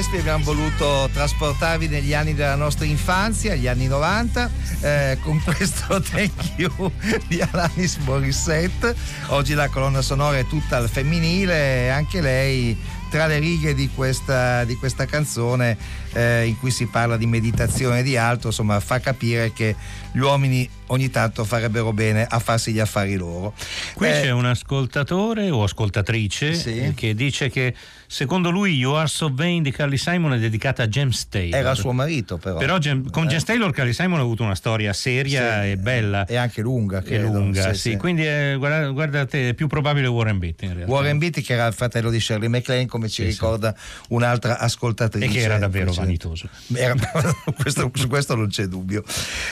[0.00, 6.00] Crespi abbiamo voluto trasportarvi negli anni della nostra infanzia, gli anni 90, eh, con questo
[6.00, 6.90] Thank You
[7.28, 8.94] di Alanis Morissette.
[9.26, 12.74] Oggi la colonna sonora è tutta al femminile e anche lei
[13.10, 15.76] tra le righe di questa, di questa canzone
[16.12, 19.74] eh, in cui si parla di meditazione e di altro, insomma fa capire che
[20.12, 23.54] gli uomini ogni tanto farebbero bene a farsi gli affari loro.
[23.94, 26.92] Qui Eh, c'è un ascoltatore o ascoltatrice Sì.
[26.96, 27.74] che dice che
[28.08, 31.60] secondo lui You Are So Vain di Carly Simon è dedicata a James Taylor.
[31.60, 32.56] era suo marito però.
[32.58, 32.78] Però
[33.10, 33.28] con Eh.
[33.28, 36.24] James Taylor Carly Simon ha avuto una storia seria Sì, e bella.
[36.26, 36.98] e anche lunga.
[36.98, 37.28] e credo.
[37.32, 37.96] lunga, Sì, sì.
[37.96, 40.92] Quindi eh, guarda, guarda te, è più probabile Warren Beatty in realtà.
[40.92, 43.72] Warren Beatty che era il fratello di Shirley MacLaine come ci ricorda
[44.08, 45.99] un'altra ascoltatrice E che era davvero precedente.
[46.00, 46.48] Vanitoso.
[46.74, 46.94] Era-
[47.56, 49.02] questo- su questo non c'è dubbio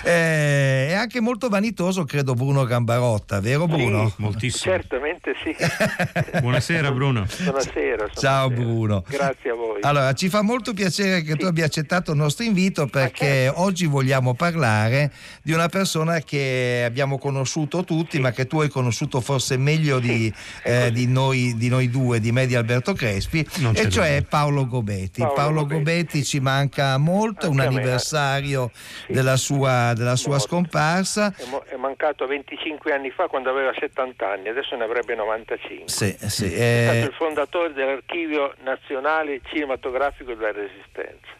[0.05, 4.13] Eh, è anche molto vanitoso, credo, Bruno Gambarotta, vero Bruno?
[4.17, 4.73] Moltissimo.
[4.75, 5.08] Certamente
[5.43, 5.55] sì.
[6.41, 7.27] Buonasera Bruno.
[7.43, 8.09] Buonasera.
[8.15, 9.05] Ciao Bruno.
[9.09, 9.81] Grazie a voi.
[9.83, 14.35] Allora, ci fa molto piacere che tu abbia accettato il nostro invito perché oggi vogliamo
[14.35, 19.99] parlare di una persona che abbiamo conosciuto tutti, ma che tu hai conosciuto forse meglio
[19.99, 20.33] di,
[20.65, 24.23] eh, di noi, di noi due, di me e di Alberto Crespi, Non e cioè.
[24.29, 25.21] Paolo Gobetti.
[25.21, 25.77] Paolo Paolo Gobetti.
[25.79, 28.71] Gobetti ci manca molto, è un anniversario
[29.07, 29.13] Sì.
[29.13, 31.33] della sua, della sua scomparsa.
[31.37, 35.89] È, mo- è mancato 25 anni fa quando aveva 70 anni, adesso ne avrebbe 95.
[35.89, 41.37] Sì, sì, È stato eh, il fondatore dell'archivio nazionale cinematografico della Resistenza.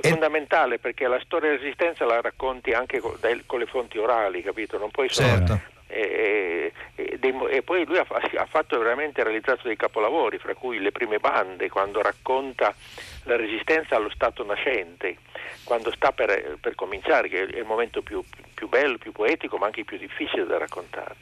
[0.00, 3.66] È E- fondamentale perché la storia della Resistenza la racconti anche co- dai- con le
[3.66, 4.78] fonti orali, capito?
[4.78, 5.28] Non puoi solo...
[5.28, 5.60] certo.
[5.92, 10.54] E, e- dei e poi lui ha, ha fatto veramente ha realizzato dei capolavori, fra
[10.54, 12.72] cui le prime bande, quando racconta
[13.24, 15.16] la resistenza allo Stato nascente,
[15.64, 18.22] quando sta per, per cominciare, che è il momento più,
[18.54, 21.16] più bello, più poetico, ma anche più difficile da raccontare.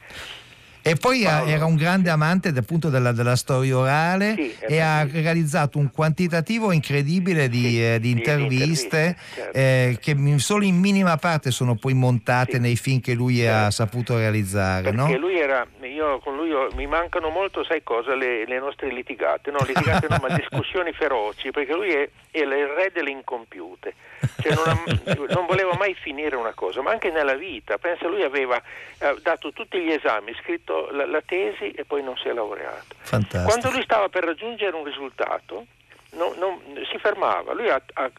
[0.91, 1.51] E poi ha- Paolo.
[1.51, 6.71] era un grande amante appunto della, della storia orale Sì, e ha realizzato un quantitativo
[6.71, 8.57] incredibile di, Sì, eh, di interviste
[8.99, 9.57] interviste, certo.
[9.57, 12.59] eh, che solo in minima parte sono poi montate Sì.
[12.59, 13.71] nei film che lui ha Certo.
[13.71, 14.83] saputo realizzare.
[14.91, 15.17] Perché no?
[15.17, 19.63] lui era, io con lui mi mancano molto, sai cosa, le, le nostre litigate, no,
[19.63, 23.93] litigate no, ma discussioni feroci, perché lui è, è il re delle incompiute,
[24.41, 24.83] cioè non, ha-
[25.33, 28.61] non voleva mai finire una cosa, ma anche nella vita, pensa lui aveva
[28.99, 32.95] eh, dato tutti gli esami, scritto la, la tesi e poi non si è laureato.
[32.99, 33.43] Fantastico.
[33.43, 35.65] Quando lui stava per raggiungere un risultato,
[36.11, 36.61] non- non-
[36.91, 37.53] si fermava.
[37.53, 38.11] Lui ha, ha-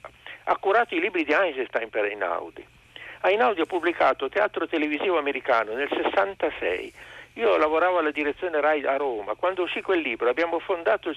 [0.45, 2.65] ha curato i libri di Einstein per Einaudi.
[3.23, 6.93] Einaudi ha pubblicato Teatro Televisivo Americano nel 66.
[7.35, 9.35] Io lavoravo alla direzione RAI a Roma.
[9.35, 11.17] Quando uscì quel libro abbiamo fondato il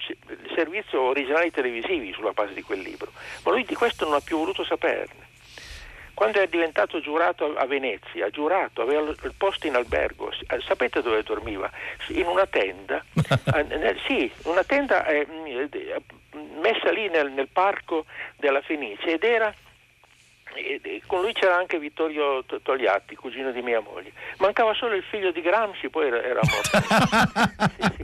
[0.54, 3.10] servizio originali televisivi sulla base di quel libro.
[3.44, 5.32] Ma lui di questo non ha più voluto saperne.
[6.14, 10.30] Quando è diventato giurato a Venezia, giurato, aveva il posto in albergo.
[10.30, 11.70] Eh, Sapete dove dormiva?
[12.08, 13.04] In una tenda.
[13.54, 15.26] Eh, sì, una tenda eh,
[16.60, 18.04] messa lì nel, nel parco
[18.36, 19.52] della Fenice ed era
[21.06, 24.12] con lui c'era anche Vittorio To- Togliatti, cugino di mia moglie.
[24.38, 27.72] Mancava solo il figlio di Gramsci, poi era, era morto.
[27.74, 28.02] Sì, sì.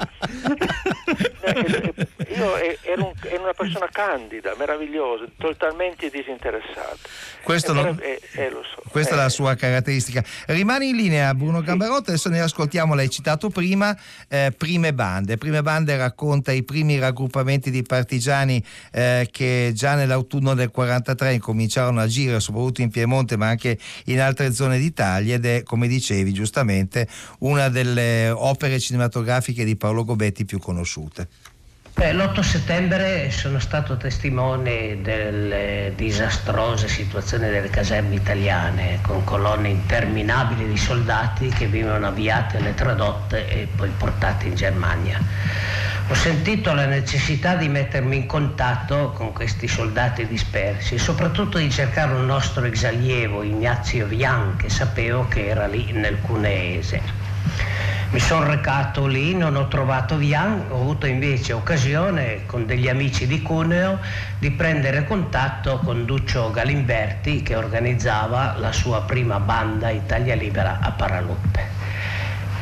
[1.42, 6.96] Eh, eh, Io eh, ero, ero una persona candida, meravigliosa, totalmente disinteressata.
[7.42, 8.82] Questo Eh, non- eh, eh, so.
[8.90, 10.22] Questa è Eh, la sua caratteristica.
[10.46, 13.96] Rimane in linea Bruno Gambarotta, adesso ne ascoltiamo, l'hai citato prima,
[14.28, 15.36] eh, Prime Bande.
[15.38, 22.00] Prime Bande racconta i primi raggruppamenti di partigiani eh, che già nell'autunno del 43 incominciarono
[22.00, 26.32] a agire soprattutto in Piemonte ma anche in altre zone d'Italia ed è, come dicevi
[26.32, 27.06] giustamente,
[27.40, 31.28] una delle opere cinematografiche di Paolo Gobetti più conosciute.
[31.92, 40.66] Beh, l'8 settembre sono stato testimone delle disastrose situazioni delle caserme italiane, con colonne interminabili
[40.66, 45.20] di soldati che venivano avviate alle tradotte e poi portati in Germania.
[46.10, 51.70] Ho sentito la necessità di mettermi in contatto con questi soldati dispersi e soprattutto di
[51.70, 57.00] cercare un nostro esallievo, Ignazio Vian, che sapevo che era lì nel Cuneese.
[58.10, 63.28] Mi sono recato lì, non ho trovato Vian, ho avuto invece occasione con degli amici
[63.28, 64.00] di Cuneo
[64.36, 70.90] di prendere contatto con Duccio Galimberti che organizzava la sua prima banda Italia Libera a
[70.90, 71.79] Paraluppe.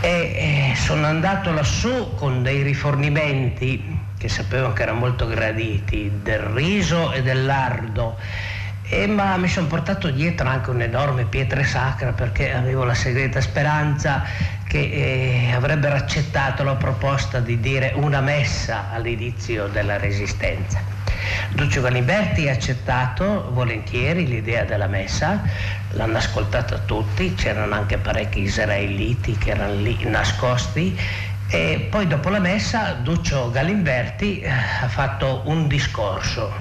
[0.00, 6.40] E eh, sono andato lassù con dei rifornimenti che sapevo che erano molto graditi, del
[6.40, 8.16] riso e del lardo.
[8.90, 14.24] E, ma mi sono portato dietro anche un'enorme pietra sacra perché avevo la segreta speranza
[14.66, 14.78] che
[15.48, 20.80] eh, avrebbero accettato la proposta di dire una messa all'inizio della resistenza.
[21.50, 25.42] Duccio Galimberti ha accettato volentieri l'idea della messa,
[25.98, 30.96] l'hanno ascoltata tutti, c'erano anche parecchi israeliti che erano lì nascosti.
[31.50, 36.52] E poi dopo la messa Duccio Galimberti eh, ha fatto un discorso,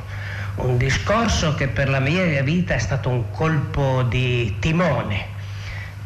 [0.55, 5.35] un discorso che per la mia vita è stato un colpo di timone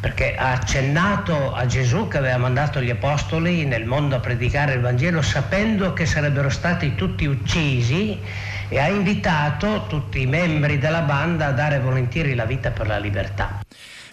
[0.01, 4.81] perché ha accennato a Gesù che aveva mandato gli apostoli nel mondo a predicare il
[4.81, 8.19] Vangelo sapendo che sarebbero stati tutti uccisi
[8.71, 12.99] e ha invitato tutti i membri della banda a dare volentieri la vita per la
[12.99, 13.59] libertà.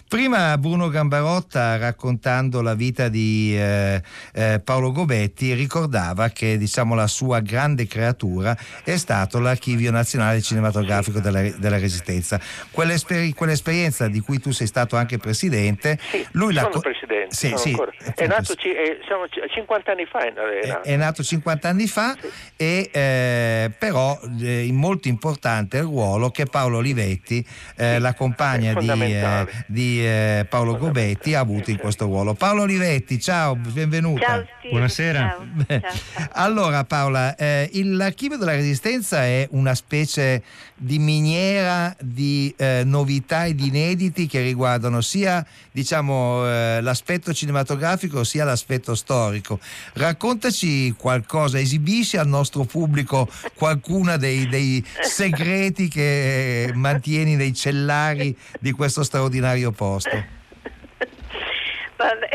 [0.09, 4.01] Prima Bruno Gambarotta, raccontando la vita di eh,
[4.33, 11.19] eh, Paolo Gobetti, ricordava che diciamo, la sua grande creatura è stato l'Archivio Nazionale Cinematografico
[11.19, 12.39] della, della Resistenza.
[12.71, 17.35] Quell'esper- quell'esperienza di cui tu sei stato anche presidente, Sì, lui la sono co- presidente,
[17.35, 18.57] Sì, sì, appunto, È nato sì.
[18.57, 20.87] ci- eh, siamo c- 50 anni fa, è è è, nato.
[20.89, 22.17] è nato 50 anni fa
[22.55, 27.45] e eh, però eh, in molto importante il ruolo che Paolo Olivetti,
[27.77, 29.97] eh, la compagna di, eh.
[29.99, 32.33] Di eh, Paolo Gobetti ha avuto in questo ruolo.
[32.33, 34.25] Paolo Olivetti, ciao, benvenuta.
[34.25, 34.69] Ciao Steve.
[34.71, 35.19] Buonasera.
[35.19, 35.45] Ciao.
[35.51, 36.27] Beh, Ciao, ciao.
[36.39, 40.41] Allora Paola, eh, il- l'archivio della Resistenza è una specie
[40.81, 48.23] di miniera di eh, novità e di inediti che riguardano sia diciamo, eh, l'aspetto cinematografico
[48.23, 49.59] sia l'aspetto storico.
[49.93, 58.71] Raccontaci qualcosa, esibisci al nostro pubblico qualcuna dei, dei segreti che mantieni nei cellari di
[58.71, 60.15] questo straordinario posto.
[61.97, 62.29] Vabbè,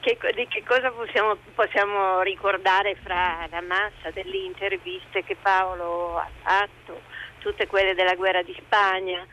[0.00, 6.28] che di che cosa possiamo, possiamo ricordare fra la massa delle interviste che Paolo ha
[6.42, 7.00] fatto,
[7.38, 9.26] tutte quelle della guerra di Spagna,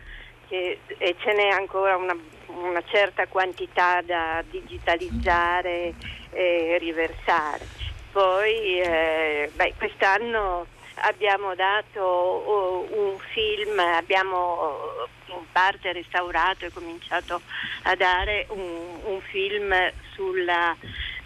[0.48, 2.16] che- e ce n'è ancora una,
[2.48, 5.94] una certa quantità da digitalizzare
[6.32, 7.68] e riversare.
[8.12, 10.68] Poi eh, beh, quest'anno
[11.02, 17.42] abbiamo dato un film, abbiamo oh, in parte restaurato e cominciato
[17.84, 19.74] a dare un, un film
[20.14, 20.76] sulla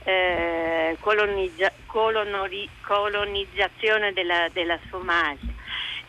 [0.04, 5.54] eh, colonizza- colonori- colonizzazione della, della Somalia.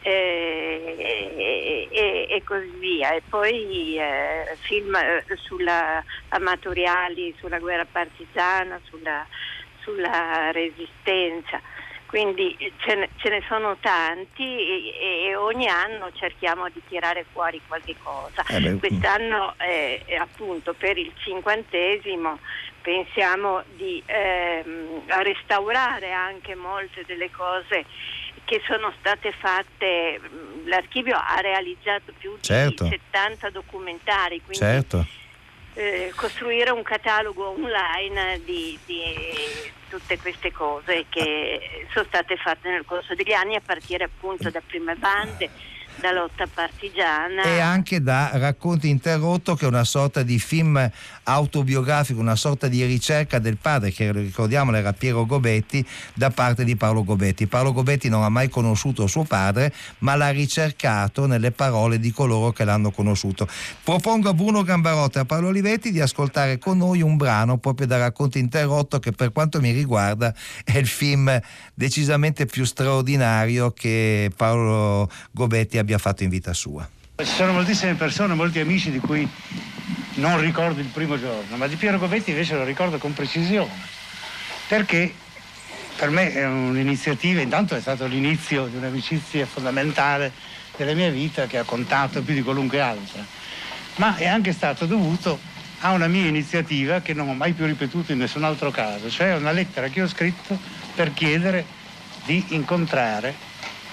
[0.04, 7.84] eh, e, e- e così via e poi eh, film eh, sulla amatoriali sulla guerra
[7.84, 9.24] partigiana sulla,
[9.82, 11.60] sulla resistenza
[12.12, 12.54] quindi
[12.84, 17.94] ce ne, ce ne sono tanti e, e ogni anno cerchiamo di tirare fuori qualche
[18.02, 18.44] cosa.
[18.50, 22.38] Eh beh, Quest'anno eh, appunto per il cinquantesimo
[22.82, 27.86] pensiamo di ehm, restaurare anche molte delle cose
[28.44, 32.88] che sono state fatte, mh, l'archivio ha realizzato più di Certo.
[32.88, 35.06] 70 documentari, quindi Certo.
[35.74, 39.02] Eh, costruire un catalogo online di, di
[39.88, 44.60] tutte queste cose che sono state fatte nel corso degli anni a partire appunto da
[44.66, 45.50] prime bande,
[45.96, 47.42] da lotta partigiana.
[47.42, 50.90] e anche da Racconti interrotto che è una sorta di film
[51.24, 56.76] autobiografico, una sorta di ricerca del padre che ricordiamolo era Piero Gobetti da parte di
[56.76, 57.46] Paolo Gobetti.
[57.46, 62.52] Paolo Gobetti non ha mai conosciuto suo padre ma l'ha ricercato nelle parole di coloro
[62.52, 63.48] che l'hanno conosciuto.
[63.82, 67.86] Propongo a Bruno Gambarotta e a Paolo Olivetti di ascoltare con noi un brano proprio
[67.86, 71.38] da Racconti interrotto che per quanto mi riguarda è il film
[71.74, 76.88] decisamente più straordinario che Paolo Gobetti abbia fatto in vita sua.
[77.16, 79.28] Ci sono moltissime persone, molti amici di cui
[80.14, 83.70] non ricordo il primo giorno, ma di Piero Gobetti invece lo ricordo con precisione,
[84.68, 85.14] perché
[85.96, 90.32] per me è un'iniziativa, intanto è stato l'inizio di un'amicizia fondamentale
[90.76, 93.24] della mia vita che ha contato più di qualunque altra,
[93.96, 95.38] ma è anche stato dovuto
[95.80, 99.34] a una mia iniziativa che non ho mai più ripetuto in nessun altro caso, cioè
[99.34, 100.58] una lettera che ho scritto
[100.94, 101.64] per chiedere
[102.24, 103.34] di incontrare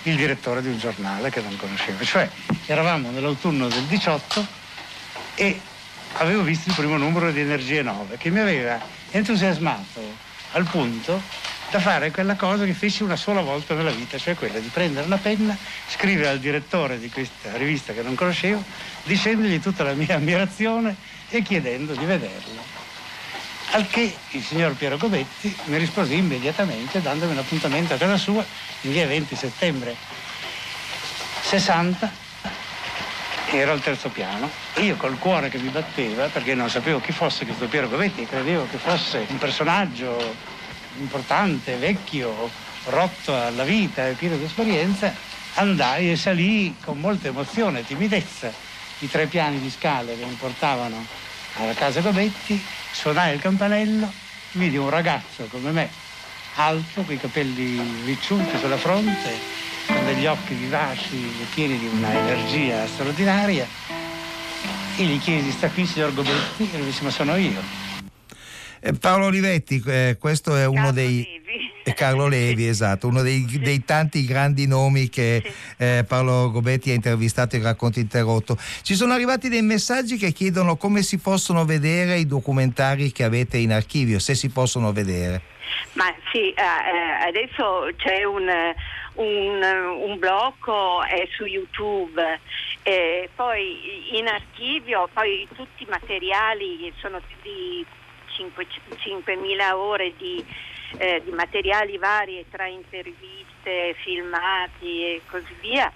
[0.04, 2.04] il direttore di un giornale che non conoscevo.
[2.04, 2.30] Cioè
[2.68, 4.46] eravamo nell'autunno del 18
[5.36, 5.62] e
[6.14, 8.80] avevo visto il primo numero di Energie 9 che mi aveva
[9.12, 10.02] entusiasmato
[10.52, 11.22] al punto
[11.70, 15.06] da fare quella cosa che feci una sola volta nella vita, cioè quella di prendere
[15.06, 15.56] una penna,
[15.88, 18.64] scrivere al direttore di questa rivista che non conoscevo,
[19.04, 20.96] dicendogli tutta la mia ammirazione
[21.30, 22.78] e chiedendo di vederlo.
[23.72, 28.44] Al che il signor Piero Gobetti mi rispose immediatamente dandomi un appuntamento a casa sua
[28.82, 29.96] in via 20 settembre
[31.42, 32.29] 60
[33.52, 34.50] ero al terzo piano.
[34.78, 38.68] Io col cuore che mi batteva perché non sapevo chi fosse questo Piero Gobetti credevo
[38.70, 40.36] che fosse un personaggio
[40.98, 42.50] importante, vecchio,
[42.86, 45.14] rotto alla vita e pieno di esperienza
[45.56, 48.52] andai e salì con molta emozione e timidezza
[49.00, 51.06] i tre piani di scale che mi portavano
[51.56, 54.12] alla casa Gobetti suonai il campanello
[54.52, 56.08] vidi un ragazzo come me
[56.56, 59.38] alto, con i capelli ricciuti sulla fronte,
[59.94, 63.68] con degli occhi vivaci e pieni di una energia straordinaria.
[64.98, 66.70] E gli chiesi, sta qui il signor Gobetti?
[66.72, 67.62] E lui disse, ma sono io.
[68.82, 71.28] Eh, Paolo Olivetti, eh, questo è uno dei...
[71.84, 75.44] eh, Carlo Levi, esatto, uno dei, dei tanti grandi nomi che
[75.78, 78.58] eh, Paolo Gobetti ha intervistato in Racconti Interrotto.
[78.82, 83.58] Ci sono arrivati dei messaggi che chiedono come si possono vedere i documentari che avete
[83.58, 85.42] in archivio, se si possono vedere.
[85.94, 88.48] Ma sì, eh, adesso c'è un,
[89.20, 92.40] un, un blocco è su YouTube,
[92.84, 97.86] eh, poi in archivio, poi tutti i materiali, sono più di
[98.36, 100.44] 5 5.000 ore di,
[100.98, 105.92] eh, di materiali vari tra interviste, filmati e così via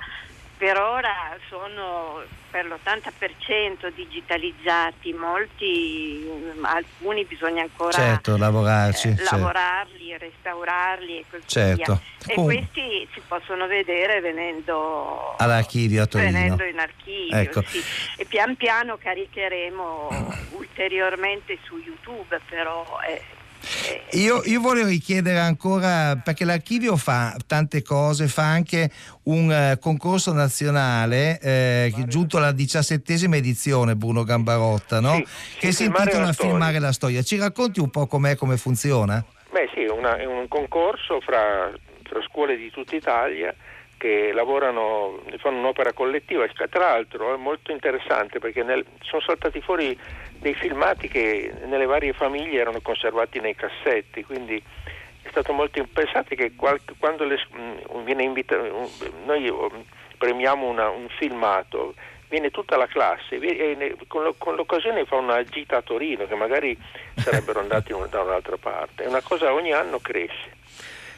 [0.63, 6.25] per ora sono per l'80% digitalizzati, molti,
[6.61, 9.09] alcuni bisogna ancora Certo, lavorarci.
[9.09, 9.35] eh, certo.
[9.35, 11.83] lavorarli, restaurarli e così Certo.
[11.83, 12.01] via.
[12.27, 16.31] E Com- questi si possono vedere venendo All'archivio a Torino.
[16.31, 17.61] venendo in archivio, Ecco.
[17.63, 17.83] sì.
[18.15, 20.07] E pian piano caricheremo
[20.51, 23.21] ulteriormente su YouTube, però eh,
[24.11, 28.89] Io, io volevo richiedere ancora, perché l'archivio fa tante cose, fa anche
[29.23, 35.21] un eh, concorso nazionale eh, giunto alla diciassettesima edizione, Bruno Gambarotta, no?
[35.59, 36.31] che si intitola.
[36.33, 37.21] Filmare la storia.
[37.21, 39.23] Ci racconti un po' com'è, come funziona?
[39.51, 41.71] Beh sì, è, una- è un concorso fra,
[42.03, 43.53] fra scuole di tutta Italia
[44.03, 46.45] che lavorano, fanno un'opera collettiva.
[46.49, 49.97] Tra l'altro è molto interessante perché nel- sono saltati fuori
[50.39, 54.61] dei filmati che nelle varie famiglie erano conservati nei cassetti, quindi
[55.21, 58.89] è stato molto pensate che qualche- quando le- mh, viene invitato,
[59.23, 59.85] noi um,
[60.17, 61.93] premiamo una- un filmato,
[62.27, 66.35] viene tutta la classe e con, lo- con l'occasione fa una gita a Torino che
[66.35, 66.77] magari
[67.15, 69.05] sarebbero andati da un'altra parte.
[69.05, 70.59] È una cosa ogni anno cresce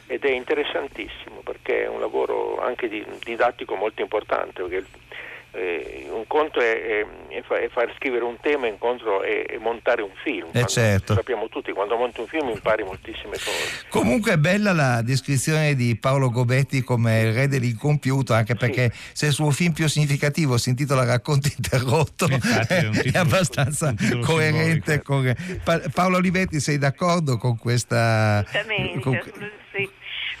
[0.06, 4.84] ed è interessantissimo perché è un lavoro anche di- didattico molto importante perché
[5.52, 9.46] eh, un conto è, è- è fa- è far scrivere un tema, un conto è,
[9.46, 10.50] è montare un film.
[10.50, 11.14] Quando- certo.
[11.14, 13.86] Sappiamo tutti, quando monti un film impari moltissime cose.
[13.88, 19.26] Comunque è bella la descrizione di Paolo Gobetti come il re dell'incompiuto, anche perché se
[19.26, 22.86] il suo film più significativo si intitola Racconto interrotto, è,
[23.16, 25.00] abbastanza coerente.
[25.02, 25.34] con-
[25.64, 28.44] Pa- Paolo Olivetti, sei d'accordo con questa...
[29.00, 29.20] Con-
[29.72, 29.88] sì.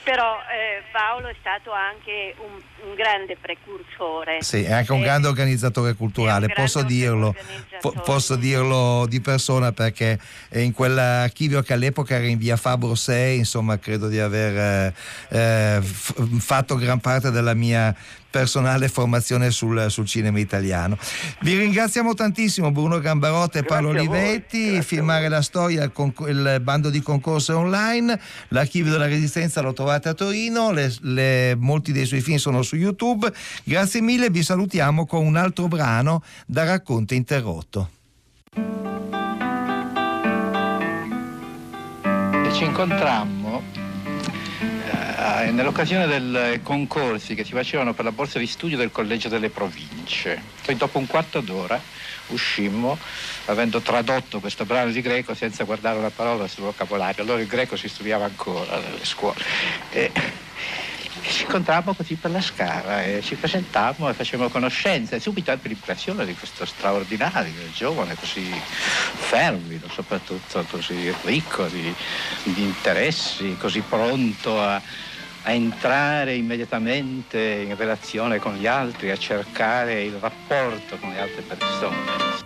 [0.06, 4.38] Però eh, Paolo è stato anche un, un grande precursore.
[4.42, 7.34] Sì, è anche un Eh, grande organizzatore culturale, posso dirlo,
[7.80, 10.18] po- posso dirlo di persona perché
[10.54, 14.94] in quell'archivio che all'epoca era in via Fabro 6, insomma, credo di aver
[15.30, 15.36] eh,
[15.76, 17.94] eh, f- fatto gran parte della mia
[18.28, 20.98] personale formazione sul, sul cinema italiano.
[21.40, 26.90] Vi ringraziamo tantissimo Bruno Gambarotta e Paolo Olivetti, filmare la storia, il, conc- il bando
[26.90, 32.20] di concorso online, l'archivio della resistenza lo trovate a Torino, le- le- molti dei suoi
[32.20, 33.32] film sono su YouTube.
[33.64, 37.90] Grazie mille, vi salutiamo con un altro brano da racconto interrotto.
[42.44, 43.62] E ci incontrammo
[44.60, 49.48] eh, nell'occasione dei concorsi che si facevano per la borsa di studio del Collegio delle
[49.48, 50.42] Province.
[50.64, 51.80] Poi dopo un quarto d'ora
[52.28, 52.98] uscimmo
[53.46, 57.22] avendo tradotto questo brano di greco senza guardare una parola sul vocabolario.
[57.22, 59.38] Allora il greco si studiava ancora nelle scuole.
[59.90, 60.10] E
[61.22, 65.68] ci incontrammo così per la scala e ci presentammo e facevamo conoscenza e subito ebbe
[65.68, 68.44] l'impressione di questo straordinario giovane così
[69.14, 71.92] fervido, soprattutto così ricco di,
[72.44, 74.80] di interessi, così pronto a,
[75.42, 81.42] a entrare immediatamente in relazione con gli altri, a cercare il rapporto con le altre
[81.42, 82.45] persone.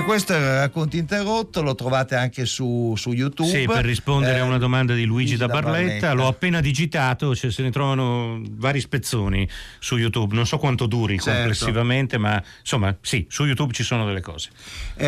[0.00, 3.50] E questo è il racconto interrotto, lo trovate anche su, su YouTube.
[3.50, 6.12] Sì, per rispondere Eh, a una domanda di Luigi, da, Barletta, Barletta.
[6.14, 9.46] l'ho appena digitato, cioè se ne trovano vari spezzoni
[9.78, 11.30] su YouTube, non so quanto duri Certo.
[11.38, 14.48] complessivamente, ma insomma sì, su YouTube ci sono delle cose.
[14.96, 15.06] Eh,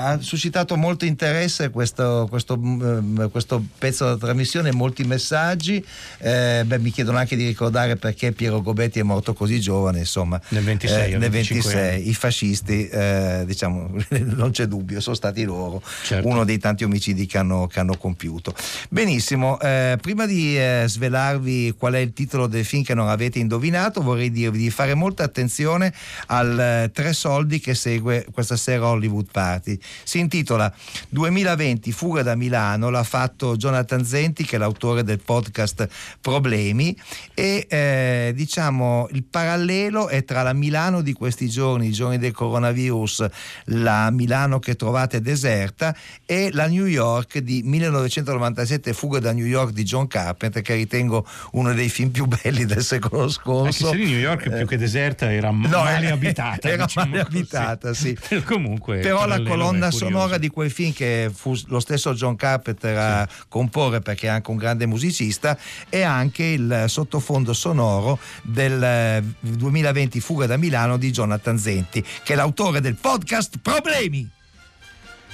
[0.00, 5.82] ha suscitato molto interesse questo, questo, mm, questo pezzo della trasmissione, molti messaggi.
[6.18, 10.40] Eh, beh, mi chiedono anche di ricordare perché Piero Gobetti è morto così giovane, insomma.
[10.48, 11.94] Nel 26, Eh, nel 25 26.
[12.00, 12.08] anni.
[12.08, 13.92] I fascisti, eh, diciamo,
[14.34, 16.26] non c'è dubbio, sono stati loro Certo.
[16.28, 18.54] uno dei tanti omicidi che hanno, che hanno compiuto.
[18.88, 23.38] Benissimo, eh, prima di eh, svelarvi qual è il titolo del film che non avete
[23.38, 25.92] indovinato, vorrei dirvi di fare molta attenzione
[26.26, 29.78] al eh, Tre Soldi che segue questa sera Hollywood Party.
[30.02, 30.72] Si intitola
[31.08, 35.88] 2020 Fuga da Milano, l'ha fatto Jonathan Zenti che è l'autore del podcast
[36.20, 36.96] Problemi
[37.34, 42.32] e eh, diciamo il parallelo è tra la Milano di questi giorni, i giorni del
[42.32, 43.26] coronavirus,
[43.66, 45.94] la Milano che trovate deserta
[46.24, 51.26] e la New York di 1997 Fuga da New York di John Carpenter che ritengo
[51.52, 53.90] uno dei film più belli del secolo scorso.
[53.90, 56.68] Anche se New York più che deserta era male eh, abitata.
[56.68, 57.36] Era diciamo male così.
[57.36, 58.16] abitata, sì.
[58.44, 63.28] Comunque, Però la colonna sonora di quel film che fu lo stesso John Carpenter a
[63.48, 65.56] comporre perché è anche un grande musicista
[65.88, 72.32] è anche il sottofondo sonoro del eh, 2020 Fuga da Milano di Jonathan Zenti che
[72.32, 73.58] è l'autore del podcast
[73.94, 74.28] Problemi.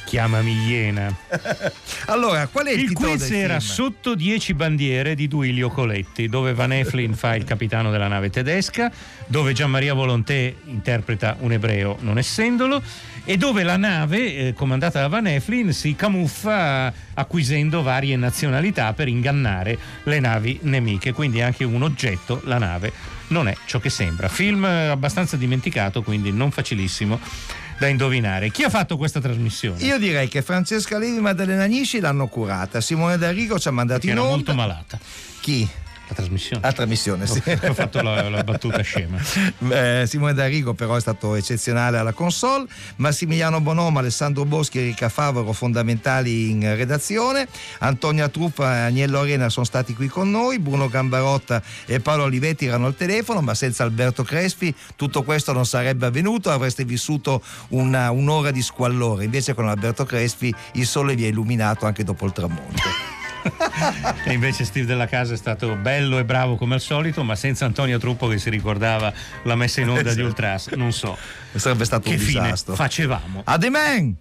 [0.04, 1.16] Chiamami Iena.
[2.06, 3.72] allora, qual è il, Il quiz era film?
[3.72, 8.90] Sotto 10 bandiere di Duilio Coletti, dove Van Eflin fa il capitano della nave tedesca,
[9.26, 12.82] dove Gianmaria Volonté interpreta un ebreo non essendolo
[13.24, 19.08] e dove la nave eh, comandata da Van Eflin si camuffa acquisendo varie nazionalità per
[19.08, 22.92] ingannare le navi nemiche, quindi anche un oggetto, la nave,
[23.28, 24.28] non è ciò che sembra.
[24.28, 27.20] Film eh, abbastanza dimenticato, quindi non facilissimo
[27.80, 28.50] da indovinare.
[28.50, 29.82] Chi ha fatto questa trasmissione?
[29.82, 32.82] Io direi che Francesca Levi e Maddalena Nisci l'hanno curata.
[32.82, 34.34] Simone D'Arrigo ci ha mandato Che in era onda.
[34.34, 34.98] molto malata.
[35.40, 35.66] Chi?
[36.10, 36.62] La trasmissione.
[36.62, 37.40] La trasmissione, sì.
[37.68, 39.18] Ho fatto la, la battuta scema.
[39.70, 45.08] Eh, Simone D'Arrigo però è stato eccezionale alla console, Massimiliano Bonomo, Alessandro Boschi e Ricca
[45.08, 47.46] Favaro fondamentali in redazione,
[47.78, 52.66] Antonia Truppa e Agnello Arena sono stati qui con noi, Bruno Gambarotta e Paolo Olivetti
[52.66, 58.10] erano al telefono, ma senza Alberto Crespi tutto questo non sarebbe avvenuto, avreste vissuto una-
[58.10, 62.32] un'ora di squallore, invece con Alberto Crespi il sole vi ha illuminato anche dopo il
[62.32, 63.18] tramonto.
[64.24, 67.64] E invece Steve della Casa è stato bello e bravo come al solito, ma senza
[67.64, 69.12] Antonio Truppo che si ricordava
[69.44, 70.68] la messa in onda di Ultras.
[70.68, 71.16] Non so
[71.54, 72.74] Sarebbe stato che un fine disastro.
[72.74, 73.42] facevamo.
[73.44, 74.16] Ademen!